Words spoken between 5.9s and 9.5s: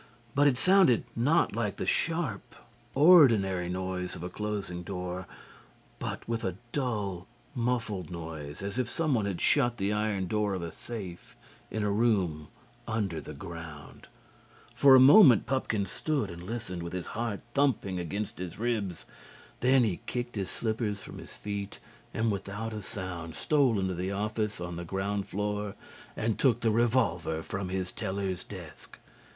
but with a dull muffled noise as if someone had